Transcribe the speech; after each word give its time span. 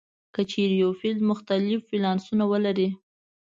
که 0.33 0.41
چیرې 0.51 0.75
یو 0.83 0.91
فلز 0.99 1.21
مختلف 1.31 1.81
ولانسونه 1.93 2.43
ولري. 2.51 2.89